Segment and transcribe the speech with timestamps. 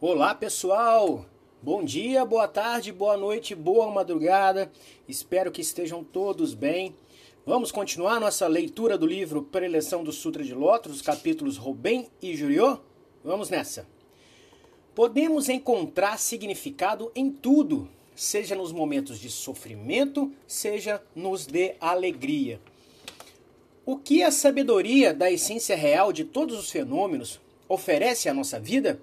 [0.00, 1.26] Olá pessoal,
[1.60, 4.70] bom dia, boa tarde, boa noite, boa madrugada.
[5.08, 6.94] Espero que estejam todos bem.
[7.44, 12.78] Vamos continuar nossa leitura do livro Preleção do Sutra de Lótus, capítulos Robem e Juriô?
[13.24, 13.88] Vamos nessa.
[14.94, 22.60] Podemos encontrar significado em tudo, seja nos momentos de sofrimento, seja nos de alegria.
[23.84, 29.02] O que a sabedoria da essência real de todos os fenômenos oferece à nossa vida?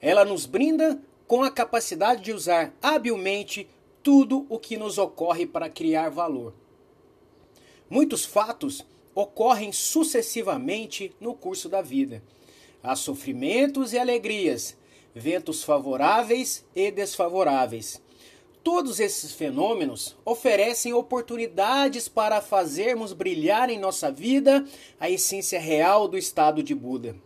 [0.00, 3.68] Ela nos brinda com a capacidade de usar habilmente
[4.02, 6.54] tudo o que nos ocorre para criar valor.
[7.90, 12.22] Muitos fatos ocorrem sucessivamente no curso da vida.
[12.82, 14.76] Há sofrimentos e alegrias,
[15.14, 18.00] ventos favoráveis e desfavoráveis.
[18.62, 24.64] Todos esses fenômenos oferecem oportunidades para fazermos brilhar em nossa vida
[25.00, 27.16] a essência real do estado de Buda.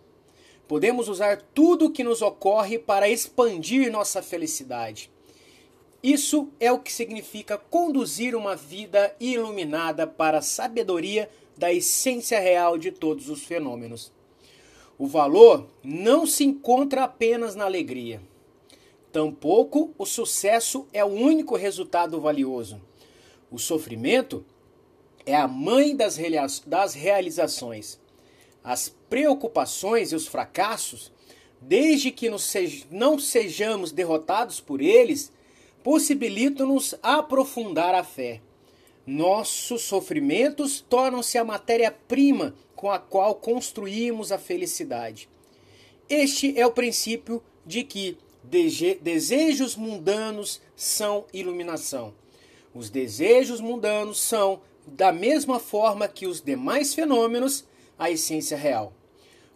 [0.66, 5.10] Podemos usar tudo o que nos ocorre para expandir nossa felicidade.
[6.02, 12.76] Isso é o que significa conduzir uma vida iluminada para a sabedoria da essência real
[12.76, 14.10] de todos os fenômenos.
[14.98, 18.20] O valor não se encontra apenas na alegria.
[19.12, 22.80] Tampouco o sucesso é o único resultado valioso.
[23.50, 24.44] O sofrimento
[25.26, 28.00] é a mãe das realizações.
[28.64, 31.12] As preocupações e os fracassos,
[31.60, 32.30] desde que
[32.90, 35.32] não sejamos derrotados por eles,
[35.82, 38.40] possibilitam-nos aprofundar a fé.
[39.04, 45.28] Nossos sofrimentos tornam-se a matéria-prima com a qual construímos a felicidade.
[46.08, 48.16] Este é o princípio de que
[49.00, 52.14] desejos mundanos são iluminação.
[52.74, 57.64] Os desejos mundanos são, da mesma forma que os demais fenômenos,
[58.02, 58.92] a essência real.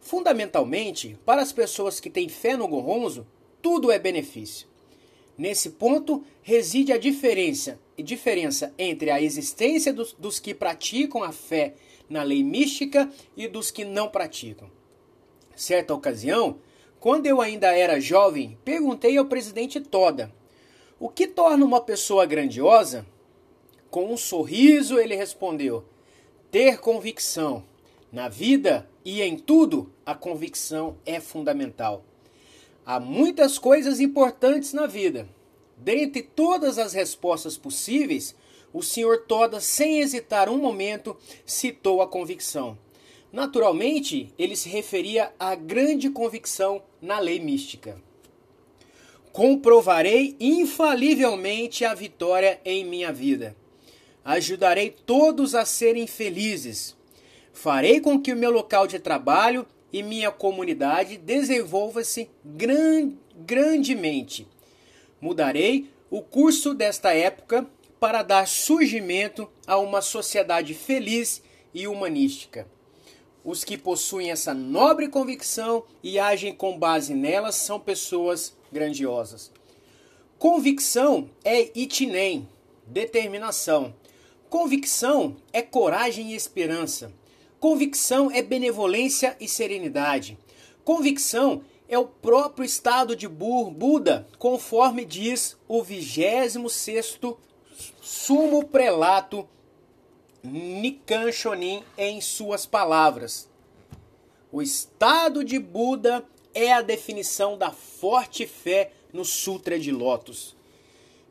[0.01, 3.27] Fundamentalmente, para as pessoas que têm fé no Goronzo,
[3.61, 4.69] tudo é benefício.
[5.37, 11.75] Nesse ponto reside a diferença, diferença entre a existência dos, dos que praticam a fé
[12.09, 14.71] na lei mística e dos que não praticam.
[15.57, 16.61] Certa ocasião,
[17.01, 20.33] quando eu ainda era jovem, perguntei ao presidente Toda:
[21.01, 23.05] o que torna uma pessoa grandiosa?
[23.91, 25.85] Com um sorriso, ele respondeu:
[26.51, 27.65] ter convicção.
[28.17, 32.03] Na vida e em tudo, a convicção é fundamental.
[32.83, 35.29] Há muitas coisas importantes na vida.
[35.77, 38.35] Dentre todas as respostas possíveis,
[38.73, 39.27] o Sr.
[39.29, 42.79] Toda, sem hesitar um momento, citou a convicção.
[43.31, 48.01] Naturalmente, ele se referia à grande convicção na lei mística.
[49.31, 53.55] Comprovarei infalivelmente a vitória em minha vida.
[54.25, 56.96] Ajudarei todos a serem felizes.
[57.57, 64.47] Farei com que o meu local de trabalho e minha comunidade desenvolva-se gran grandemente.
[65.19, 67.67] Mudarei o curso desta época
[67.99, 72.69] para dar surgimento a uma sociedade feliz e humanística.
[73.43, 79.51] Os que possuem essa nobre convicção e agem com base nelas são pessoas grandiosas.
[80.39, 82.47] Convicção é itinem,
[82.87, 83.95] determinação.
[84.51, 87.11] Convicção é coragem e esperança.
[87.59, 90.39] Convicção é benevolência e serenidade.
[90.85, 97.21] Convicção é o próprio estado de Buda, conforme diz o 26
[98.01, 99.49] Sumo Prelato
[100.43, 103.49] Nikan Shonin em suas palavras.
[104.53, 106.25] O estado de Buda
[106.55, 110.55] é a definição da forte fé no Sutra de Lotus.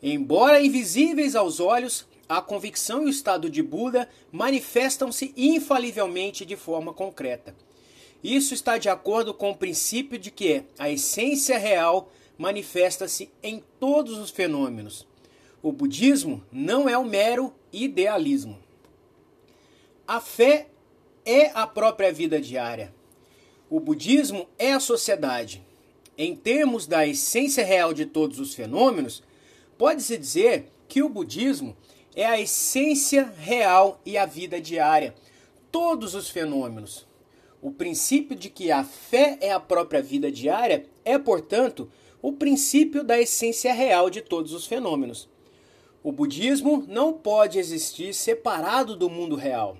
[0.01, 6.93] Embora invisíveis aos olhos, a convicção e o estado de Buda manifestam-se infalivelmente de forma
[6.93, 7.55] concreta.
[8.23, 14.17] Isso está de acordo com o princípio de que a essência real manifesta-se em todos
[14.17, 15.07] os fenômenos.
[15.61, 18.59] O budismo não é um mero idealismo.
[20.07, 20.67] A fé
[21.23, 22.93] é a própria vida diária.
[23.69, 25.63] O budismo é a sociedade.
[26.17, 29.23] Em termos da essência real de todos os fenômenos,
[29.77, 31.75] pode-se dizer que o budismo
[32.15, 35.13] é a essência real e a vida diária,
[35.69, 37.05] todos os fenômenos.
[37.61, 41.91] O princípio de que a fé é a própria vida diária é, portanto,
[42.21, 45.27] o princípio da essência real de todos os fenômenos.
[46.01, 49.77] O budismo não pode existir separado do mundo real.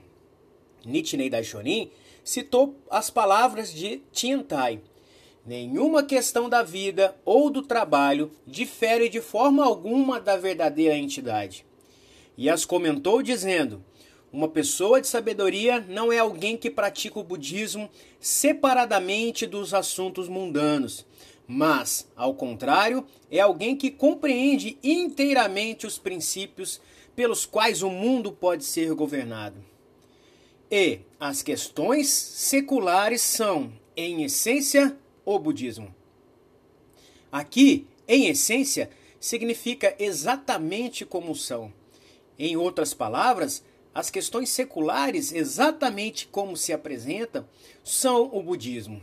[0.84, 1.90] Nichiren Daishonin
[2.24, 4.82] citou as palavras de Tiantai.
[5.46, 11.66] Nenhuma questão da vida ou do trabalho difere de forma alguma da verdadeira entidade
[12.38, 13.84] e as comentou dizendo:
[14.32, 17.90] Uma pessoa de sabedoria não é alguém que pratica o budismo
[18.20, 21.06] separadamente dos assuntos mundanos,
[21.48, 26.82] mas, ao contrário, é alguém que compreende inteiramente os princípios
[27.16, 29.64] pelos quais o mundo pode ser governado.
[30.70, 35.94] E as questões seculares são, em essência, o budismo.
[37.32, 38.90] Aqui, em essência,
[39.20, 41.72] significa exatamente como são.
[42.38, 47.48] Em outras palavras, as questões seculares, exatamente como se apresentam,
[47.84, 49.02] são o budismo.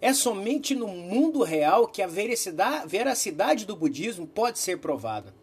[0.00, 5.34] É somente no mundo real que a veracidade do budismo pode ser provada.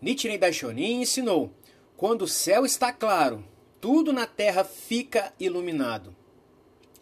[0.00, 1.50] Nichiren Daishonin ensinou:
[1.96, 3.44] quando o céu está claro,
[3.80, 6.14] tudo na terra fica iluminado.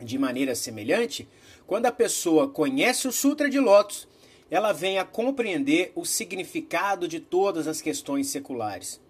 [0.00, 1.28] De maneira semelhante,
[1.66, 4.08] quando a pessoa conhece o Sutra de Lotus,
[4.50, 9.00] ela vem a compreender o significado de todas as questões seculares.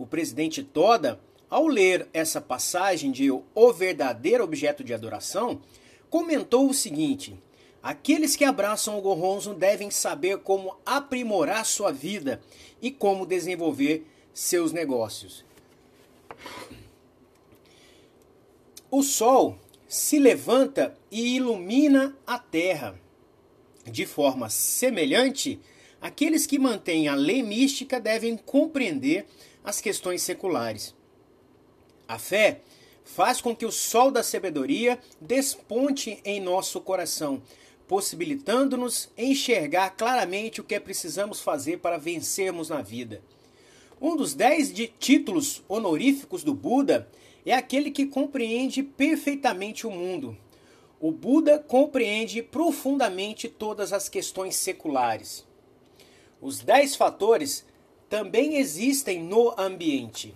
[0.00, 1.20] O presidente Toda,
[1.50, 5.60] ao ler essa passagem de O Verdadeiro Objeto de Adoração,
[6.08, 7.38] comentou o seguinte:
[7.82, 12.40] Aqueles que abraçam o Goronzo devem saber como aprimorar sua vida
[12.80, 15.44] e como desenvolver seus negócios.
[18.90, 22.98] O sol se levanta e ilumina a terra.
[23.84, 25.60] De forma semelhante,
[26.00, 29.26] aqueles que mantêm a lei mística devem compreender
[29.64, 30.94] as questões seculares.
[32.08, 32.60] A fé
[33.04, 37.42] faz com que o sol da sabedoria desponte em nosso coração,
[37.86, 43.22] possibilitando-nos enxergar claramente o que precisamos fazer para vencermos na vida.
[44.00, 47.10] Um dos dez títulos honoríficos do Buda
[47.44, 50.36] é aquele que compreende perfeitamente o mundo.
[50.98, 55.46] O Buda compreende profundamente todas as questões seculares.
[56.40, 57.64] Os dez fatores
[58.10, 60.34] também existem no ambiente.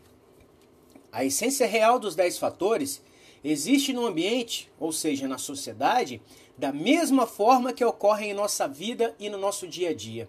[1.10, 3.02] A essência real dos dez fatores
[3.42, 6.22] existe no ambiente, ou seja, na sociedade,
[6.56, 10.28] da mesma forma que ocorre em nossa vida e no nosso dia a dia.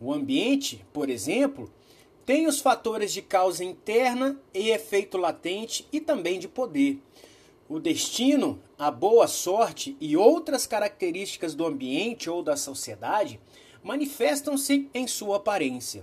[0.00, 1.70] O ambiente, por exemplo,
[2.24, 6.98] tem os fatores de causa interna e efeito latente e também de poder.
[7.68, 13.38] O destino, a boa sorte e outras características do ambiente ou da sociedade
[13.82, 16.02] manifestam-se em sua aparência.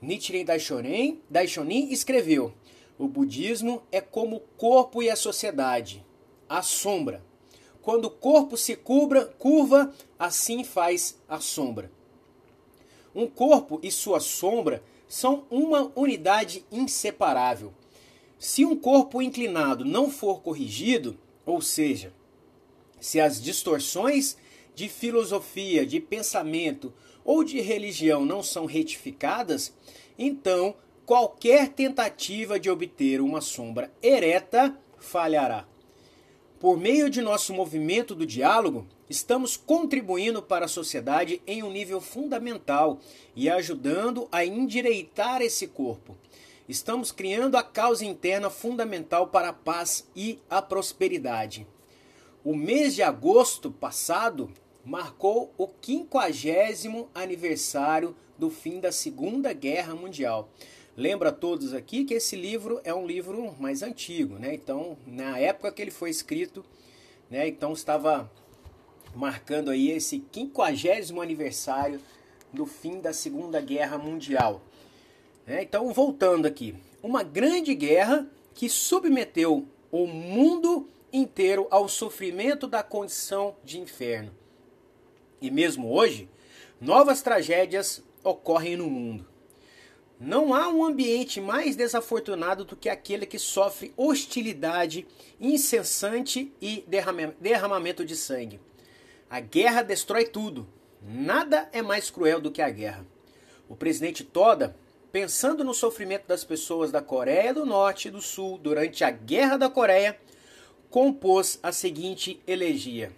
[0.00, 2.52] Nichiren Daishonin, Daishonin escreveu:
[2.98, 6.04] O budismo é como o corpo e a sociedade,
[6.48, 7.24] a sombra.
[7.80, 11.90] Quando o corpo se cubra, curva, assim faz a sombra.
[13.14, 17.72] Um corpo e sua sombra são uma unidade inseparável.
[18.38, 21.16] Se um corpo inclinado não for corrigido,
[21.46, 22.12] ou seja,
[23.00, 24.36] se as distorções
[24.76, 26.92] de filosofia, de pensamento
[27.24, 29.74] ou de religião não são retificadas,
[30.18, 30.76] então
[31.06, 35.66] qualquer tentativa de obter uma sombra ereta falhará.
[36.60, 42.00] Por meio de nosso movimento do diálogo, estamos contribuindo para a sociedade em um nível
[42.00, 43.00] fundamental
[43.34, 46.14] e ajudando a endireitar esse corpo.
[46.68, 51.66] Estamos criando a causa interna fundamental para a paz e a prosperidade.
[52.44, 54.50] O mês de agosto passado
[54.86, 60.48] marcou o quinquagésimo aniversário do fim da Segunda Guerra Mundial.
[60.96, 64.54] Lembra a todos aqui que esse livro é um livro mais antigo, né?
[64.54, 66.64] Então, na época que ele foi escrito,
[67.28, 67.48] né?
[67.48, 68.30] Então estava
[69.12, 72.00] marcando aí esse quinquagésimo aniversário
[72.52, 74.62] do fim da Segunda Guerra Mundial.
[75.44, 75.64] Né?
[75.64, 83.56] Então, voltando aqui, uma grande guerra que submeteu o mundo inteiro ao sofrimento da condição
[83.64, 84.45] de inferno.
[85.40, 86.28] E mesmo hoje,
[86.80, 89.26] novas tragédias ocorrem no mundo.
[90.18, 95.06] Não há um ambiente mais desafortunado do que aquele que sofre hostilidade
[95.38, 96.84] incessante e
[97.38, 98.58] derramamento de sangue.
[99.28, 100.66] A guerra destrói tudo.
[101.02, 103.06] Nada é mais cruel do que a guerra.
[103.68, 104.74] O presidente Toda,
[105.12, 109.58] pensando no sofrimento das pessoas da Coreia do Norte e do Sul durante a Guerra
[109.58, 110.18] da Coreia,
[110.88, 113.12] compôs a seguinte elegia.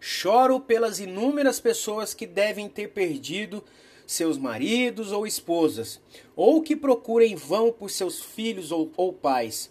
[0.00, 3.64] Choro pelas inúmeras pessoas que devem ter perdido
[4.06, 6.00] seus maridos ou esposas,
[6.34, 9.70] ou que procuram em vão por seus filhos ou, ou pais.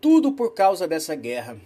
[0.00, 1.56] Tudo por causa dessa guerra.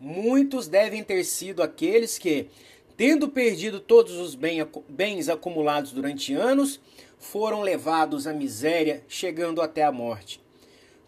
[0.00, 2.48] Muitos devem ter sido aqueles que,
[2.96, 6.80] tendo perdido todos os bens acumulados durante anos,
[7.18, 10.40] foram levados à miséria, chegando até a morte.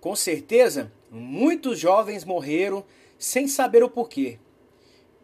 [0.01, 2.85] Com certeza, muitos jovens morreram
[3.19, 4.39] sem saber o porquê.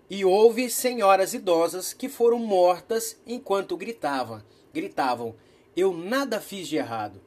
[0.09, 4.43] E houve senhoras idosas que foram mortas enquanto gritavam,
[4.73, 5.35] gritavam:
[5.75, 7.21] Eu nada fiz de errado.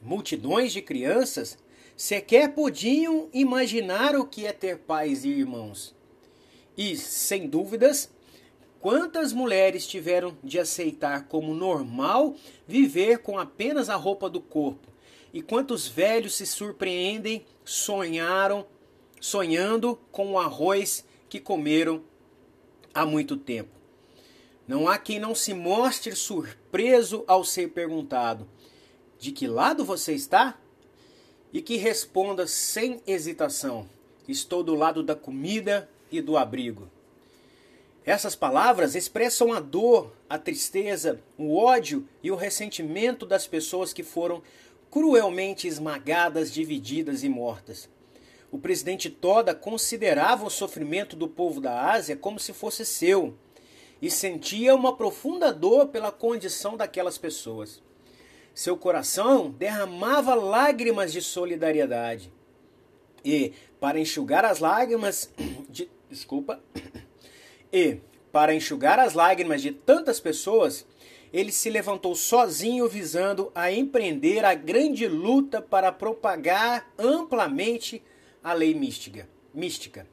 [0.00, 1.58] Multidões de crianças
[1.94, 5.94] sequer podiam imaginar o que é ter pais e irmãos.
[6.74, 8.10] E, sem dúvidas,
[8.80, 12.34] quantas mulheres tiveram de aceitar como normal
[12.66, 14.88] viver com apenas a roupa do corpo?
[15.30, 18.64] E quantos velhos se surpreendem, sonharam,
[19.20, 22.02] sonhando com o arroz que comeram
[22.92, 23.70] há muito tempo?
[24.66, 28.46] Não há quem não se mostre surpreso ao ser perguntado:
[29.18, 30.58] de que lado você está?
[31.52, 33.88] E que responda sem hesitação:
[34.28, 36.90] estou do lado da comida e do abrigo.
[38.04, 44.02] Essas palavras expressam a dor, a tristeza, o ódio e o ressentimento das pessoas que
[44.02, 44.42] foram
[44.90, 47.88] cruelmente esmagadas, divididas e mortas.
[48.50, 53.34] O presidente Toda considerava o sofrimento do povo da Ásia como se fosse seu
[54.02, 57.82] e sentia uma profunda dor pela condição daquelas pessoas.
[58.54, 62.32] Seu coração derramava lágrimas de solidariedade.
[63.24, 65.30] E, para enxugar as lágrimas
[65.68, 66.60] de, desculpa,
[67.72, 67.98] e
[68.32, 70.86] para enxugar as lágrimas de tantas pessoas,
[71.32, 78.02] ele se levantou sozinho visando a empreender a grande luta para propagar amplamente
[78.42, 79.28] a lei mística.
[79.52, 80.06] mística.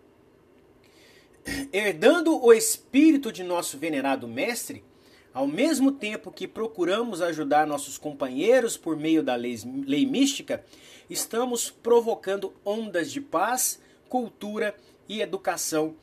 [1.72, 4.84] Herdando o espírito de nosso venerado mestre,
[5.34, 9.56] ao mesmo tempo que procuramos ajudar nossos companheiros por meio da lei,
[9.86, 10.66] lei mística,
[11.10, 13.80] estamos provocando ondas de paz,
[14.10, 14.76] cultura
[15.08, 15.96] e educação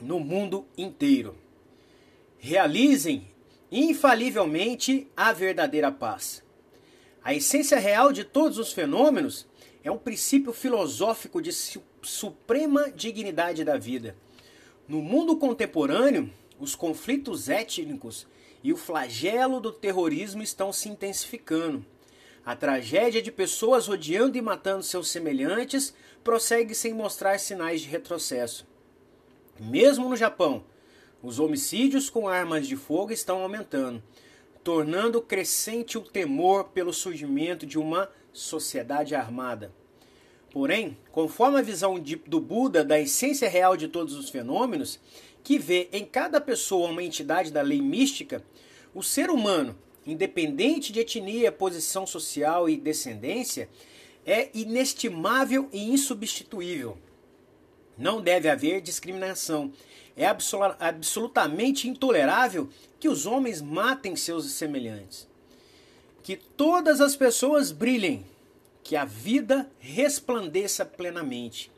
[0.00, 1.36] no mundo inteiro.
[2.38, 3.28] Realizem
[3.72, 6.42] infalivelmente a verdadeira paz.
[7.22, 9.47] A essência real de todos os fenômenos
[9.88, 11.50] é um princípio filosófico de
[12.02, 14.14] suprema dignidade da vida.
[14.86, 16.30] No mundo contemporâneo,
[16.60, 18.26] os conflitos étnicos
[18.62, 21.86] e o flagelo do terrorismo estão se intensificando.
[22.44, 28.66] A tragédia de pessoas odiando e matando seus semelhantes prossegue sem mostrar sinais de retrocesso.
[29.58, 30.64] Mesmo no Japão,
[31.22, 34.02] os homicídios com armas de fogo estão aumentando,
[34.62, 39.77] tornando crescente o temor pelo surgimento de uma sociedade armada.
[40.58, 44.98] Porém, conforme a visão de, do Buda da essência real de todos os fenômenos,
[45.44, 48.42] que vê em cada pessoa uma entidade da lei mística,
[48.92, 53.68] o ser humano, independente de etnia, posição social e descendência,
[54.26, 56.98] é inestimável e insubstituível.
[57.96, 59.72] Não deve haver discriminação.
[60.16, 65.28] É absolutamente intolerável que os homens matem seus semelhantes.
[66.20, 68.26] Que todas as pessoas brilhem,
[68.88, 71.70] que a vida resplandeça plenamente.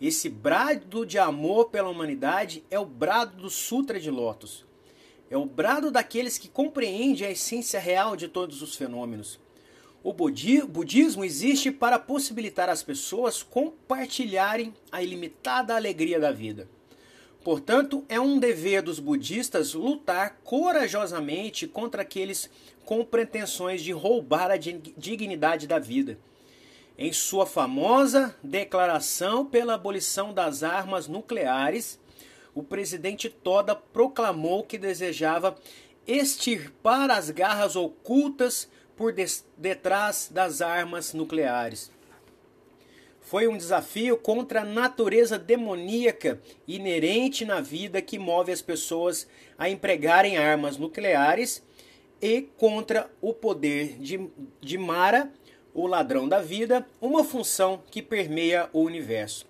[0.00, 4.66] Esse brado de amor pela humanidade é o brado do Sutra de Lotus.
[5.30, 9.38] É o brado daqueles que compreendem a essência real de todos os fenômenos.
[10.02, 16.68] O budismo existe para possibilitar às pessoas compartilharem a ilimitada alegria da vida.
[17.44, 22.50] Portanto, é um dever dos budistas lutar corajosamente contra aqueles
[22.84, 26.18] com pretensões de roubar a dignidade da vida.
[27.02, 31.98] Em sua famosa declaração pela abolição das armas nucleares,
[32.54, 35.56] o presidente Toda proclamou que desejava
[36.06, 39.14] extirpar as garras ocultas por
[39.56, 41.90] detrás das armas nucleares.
[43.22, 46.38] Foi um desafio contra a natureza demoníaca
[46.68, 49.26] inerente na vida que move as pessoas
[49.56, 51.62] a empregarem armas nucleares
[52.20, 54.28] e contra o poder de,
[54.60, 55.32] de Mara,
[55.74, 59.46] o ladrão da vida, uma função que permeia o universo.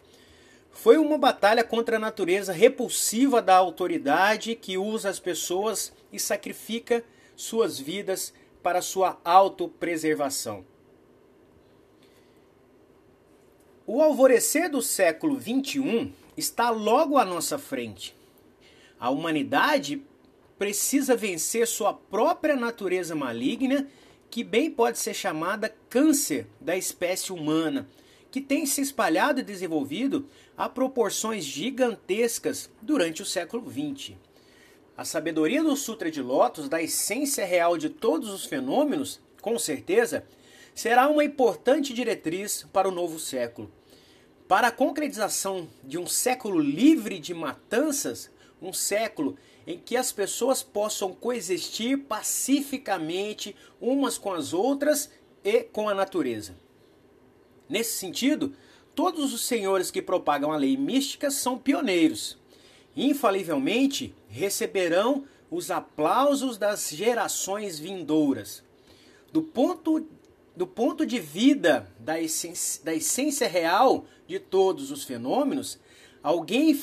[0.70, 7.04] Foi uma batalha contra a natureza repulsiva da autoridade que usa as pessoas e sacrifica
[7.36, 10.64] suas vidas para sua autopreservação.
[13.86, 18.14] O alvorecer do século XXI está logo à nossa frente.
[18.98, 20.02] A humanidade
[20.58, 23.88] precisa vencer sua própria natureza maligna,
[24.30, 27.88] que bem pode ser chamada câncer da espécie humana,
[28.30, 34.14] que tem se espalhado e desenvolvido a proporções gigantescas durante o século XX.
[34.96, 40.24] A sabedoria do Sutra de Lotus, da essência real de todos os fenômenos, com certeza,
[40.74, 43.72] será uma importante diretriz para o novo século.
[44.46, 49.36] Para a concretização de um século livre de matanças, um século
[49.66, 55.10] em que as pessoas possam coexistir pacificamente umas com as outras
[55.44, 56.56] e com a natureza.
[57.68, 58.54] Nesse sentido,
[58.94, 62.40] todos os senhores que propagam a lei mística são pioneiros
[62.96, 68.62] infalivelmente receberão os aplausos das gerações vindouras.
[69.32, 70.06] Do ponto
[70.56, 75.78] do ponto de vida da essência, da essência real de todos os fenômenos,
[76.22, 76.78] alguém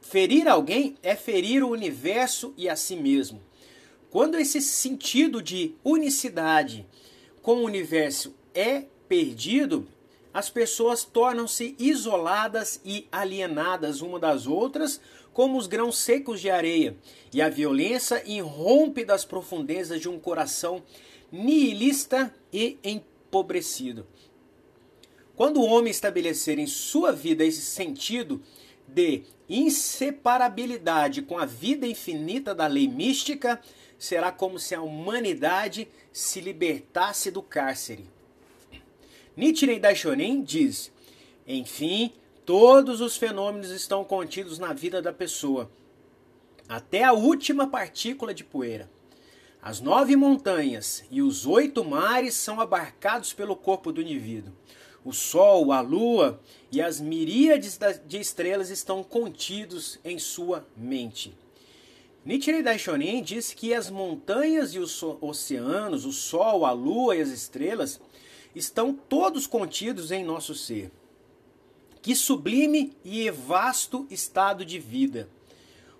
[0.00, 3.40] ferir alguém é ferir o universo e a si mesmo.
[4.10, 6.86] Quando esse sentido de unicidade
[7.42, 9.86] com o universo é perdido,
[10.32, 15.00] as pessoas tornam-se isoladas e alienadas uma das outras,
[15.32, 16.96] como os grãos secos de areia,
[17.32, 20.82] e a violência irrompe das profundezas de um coração
[21.30, 24.06] nihilista e empobrecido.
[25.34, 28.42] Quando o homem estabelecer em sua vida esse sentido
[28.88, 33.60] de inseparabilidade com a vida infinita da lei mística,
[33.98, 38.08] será como se a humanidade se libertasse do cárcere.
[39.36, 40.90] Nichiren Daishonin diz:
[41.46, 42.12] Enfim,
[42.44, 45.70] todos os fenômenos estão contidos na vida da pessoa,
[46.68, 48.90] até a última partícula de poeira.
[49.60, 54.52] As nove montanhas e os oito mares são abarcados pelo corpo do indivíduo.
[55.06, 56.40] O sol, a lua
[56.72, 61.32] e as miríades de estrelas estão contidos em sua mente.
[62.24, 67.28] Nichiren Daishonin diz que as montanhas e os oceanos, o sol, a lua e as
[67.28, 68.00] estrelas
[68.52, 70.90] estão todos contidos em nosso ser.
[72.02, 75.28] Que sublime e vasto estado de vida!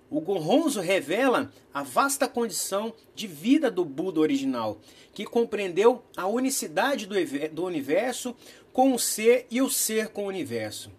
[0.09, 4.79] O Gonronzo revela a vasta condição de vida do Buda original,
[5.13, 7.05] que compreendeu a unicidade
[7.51, 8.33] do universo
[8.77, 10.91] com o ser e o ser com o universo.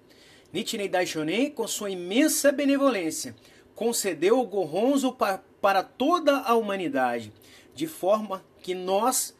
[0.53, 3.37] Nichiren Daishonin, com sua imensa benevolência,
[3.73, 5.17] concedeu o Gonronzo
[5.61, 7.33] para toda a humanidade,
[7.77, 9.33] de forma que nós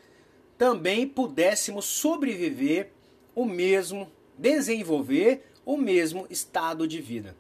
[0.57, 2.93] também pudéssemos sobreviver
[3.35, 7.37] o mesmo, desenvolver o mesmo estado de vida.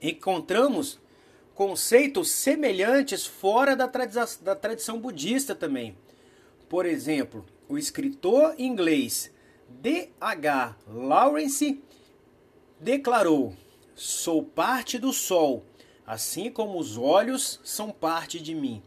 [0.00, 0.98] Encontramos
[1.54, 5.94] conceitos semelhantes fora da tradição budista também.
[6.70, 9.30] Por exemplo, o escritor inglês
[9.70, 10.76] D.H.
[10.86, 11.82] Lawrence
[12.78, 13.54] declarou:
[13.94, 15.64] Sou parte do sol,
[16.06, 18.82] assim como os olhos são parte de mim.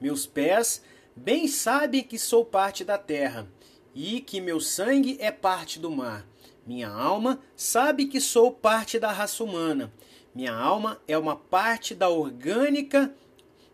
[0.00, 0.82] Meus pés
[1.16, 3.48] bem sabem que sou parte da terra
[3.94, 6.26] e que meu sangue é parte do mar.
[6.66, 9.92] Minha alma sabe que sou parte da raça humana
[10.36, 13.10] minha alma é uma parte da orgânica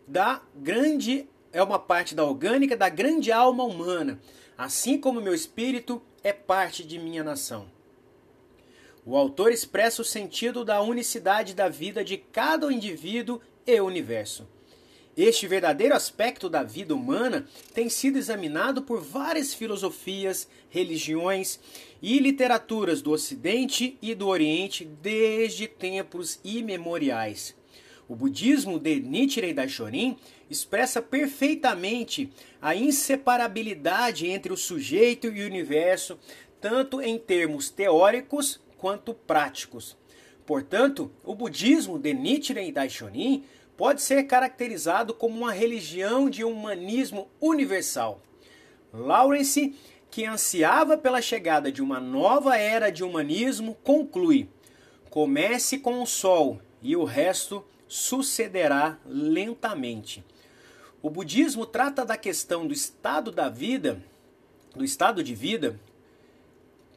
[0.07, 4.17] da grande é uma parte da orgânica da grande alma humana,
[4.57, 7.67] assim como meu espírito é parte de minha nação.
[9.05, 14.47] O autor expressa o sentido da unicidade da vida de cada indivíduo e universo.
[15.15, 21.59] Este verdadeiro aspecto da vida humana tem sido examinado por várias filosofias, religiões
[22.01, 27.55] e literaturas do Ocidente e do Oriente desde tempos imemoriais.
[28.07, 30.17] O budismo de Nichiren Daishonin
[30.49, 32.29] expressa perfeitamente
[32.61, 36.19] a inseparabilidade entre o sujeito e o universo,
[36.59, 39.97] tanto em termos teóricos quanto práticos.
[40.45, 43.45] Portanto, o budismo de Nichiren Daishonin
[43.77, 48.21] pode ser caracterizado como uma religião de humanismo universal.
[48.93, 49.73] Lawrence,
[50.11, 54.49] que ansiava pela chegada de uma nova era de humanismo, conclui:
[55.09, 60.25] comece com o sol e o resto sucederá lentamente.
[60.99, 64.03] O budismo trata da questão do estado da vida,
[64.75, 65.79] do estado de vida.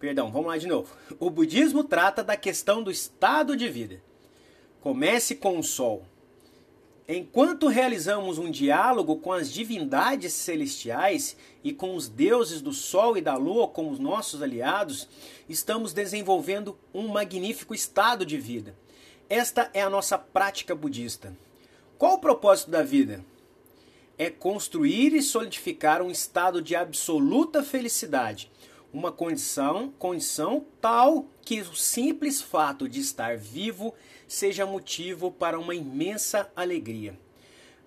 [0.00, 0.88] Perdão, vamos lá de novo.
[1.20, 4.00] O budismo trata da questão do estado de vida.
[4.80, 6.02] Comece com o sol
[7.09, 13.20] Enquanto realizamos um diálogo com as divindades celestiais e com os deuses do Sol e
[13.20, 15.09] da Lua como os nossos aliados,
[15.48, 18.74] estamos desenvolvendo um magnífico estado de vida.
[19.29, 21.37] Esta é a nossa prática budista.
[21.99, 23.25] Qual o propósito da vida?
[24.17, 28.49] É construir e solidificar um estado de absoluta felicidade,
[28.93, 33.93] uma condição, condição tal que o simples fato de estar vivo
[34.29, 37.19] seja motivo para uma imensa alegria.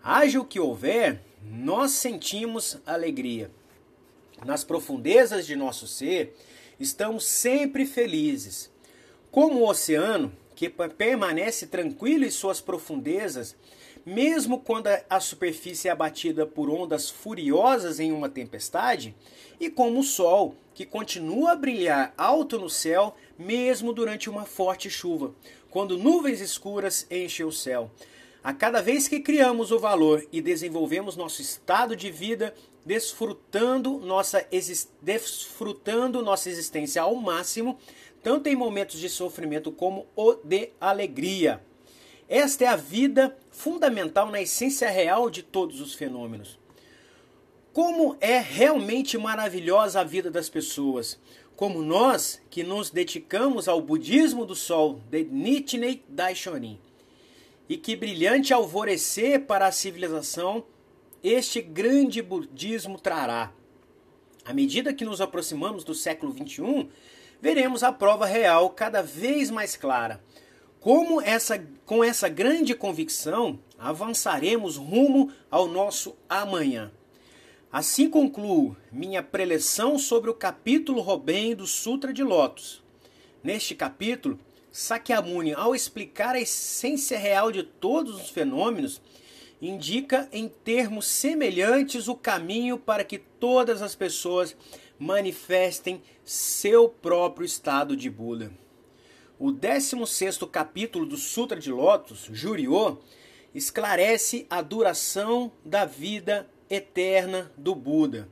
[0.03, 3.49] Haja o que houver, nós sentimos alegria.
[4.45, 6.35] Nas profundezas de nosso ser,
[6.77, 8.69] estamos sempre felizes.
[9.31, 13.55] Como o oceano, que permanece tranquilo em suas profundezas,
[14.05, 19.15] mesmo quando a superfície é abatida por ondas furiosas em uma tempestade,
[19.57, 24.89] e como o sol, que continua a brilhar alto no céu, mesmo durante uma forte
[24.89, 25.33] chuva,
[25.69, 27.89] quando nuvens escuras enchem o céu.
[28.43, 32.53] A cada vez que criamos o valor e desenvolvemos nosso estado de vida,
[32.85, 34.45] desfrutando nossa,
[35.01, 37.77] desfrutando nossa existência ao máximo,
[38.21, 41.61] tanto em momentos de sofrimento como o de alegria.
[42.27, 46.59] Esta é a vida fundamental na essência real de todos os fenômenos.
[47.73, 51.19] como é realmente maravilhosa a vida das pessoas,
[51.55, 56.79] como nós que nos dedicamos ao budismo do sol de Nichiren Daishonin.
[57.67, 60.65] E que brilhante alvorecer para a civilização
[61.23, 63.53] este grande budismo trará.
[64.43, 66.89] À medida que nos aproximamos do século XXI,
[67.41, 70.21] veremos a prova real cada vez mais clara.
[70.79, 76.91] Como essa, com essa grande convicção, avançaremos rumo ao nosso amanhã.
[77.71, 82.81] Assim concluo minha preleção sobre o capítulo Robem do Sutra de Lotus.
[83.43, 84.39] Neste capítulo,
[84.71, 89.01] Sakyamuni, ao explicar a essência real de todos os fenômenos,
[89.61, 94.55] indica em termos semelhantes o caminho para que todas as pessoas
[94.99, 98.51] manifestem seu próprio estado de Buda.
[99.39, 102.97] O 16 capítulo do Sutra de Lotus, Juriô,
[103.55, 108.27] esclarece a duração da vida eterna do Buda.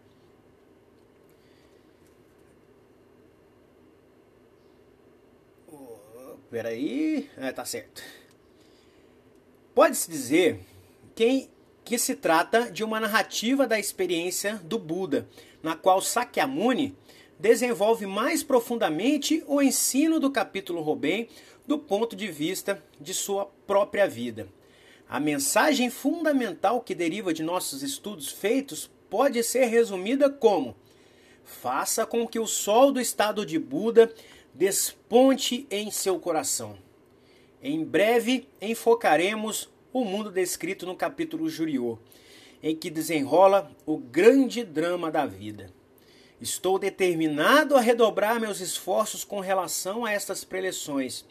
[5.72, 8.04] Oh, peraí, ah, tá certo.
[9.74, 10.60] Pode-se dizer
[11.16, 15.28] que se trata de uma narrativa da experiência do Buda,
[15.68, 16.96] na qual Sakyamuni
[17.38, 21.28] desenvolve mais profundamente o ensino do capítulo Robem
[21.68, 24.48] do ponto de vista de sua própria vida.
[25.10, 30.74] A mensagem fundamental que deriva de nossos estudos feitos pode ser resumida como:
[31.44, 34.10] faça com que o sol do estado de Buda
[34.54, 36.78] desponte em seu coração.
[37.62, 42.00] Em breve enfocaremos o mundo descrito no capítulo Juriô,
[42.62, 45.72] em que desenrola o grande drama da vida.
[46.40, 51.26] Estou determinado a redobrar meus esforços com relação a estas preleções,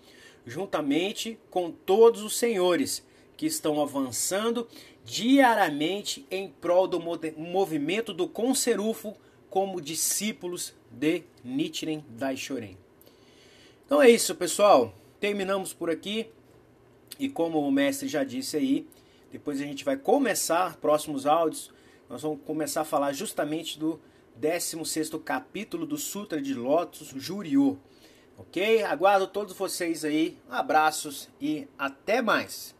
[0.45, 3.05] juntamente com todos os senhores
[3.37, 4.67] que estão avançando
[5.05, 7.01] diariamente em prol do
[7.37, 9.17] movimento do Conserufo
[9.49, 12.77] como discípulos de Nichiren Daishoren.
[13.85, 14.93] Então é isso, pessoal.
[15.21, 16.27] Terminamos por aqui.
[17.19, 18.87] E como o mestre já disse aí,
[19.37, 21.71] depois a gente vai começar próximos áudios.
[22.09, 24.01] Nós vamos começar a falar justamente do
[24.41, 27.77] 16º capítulo do Sutra de Lotus, Juriô.
[28.39, 28.83] Ok?
[28.83, 30.39] Aguardo todos vocês aí.
[30.49, 32.76] Abraços e até mais.